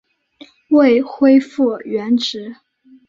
[0.71, 2.55] 未恢复原职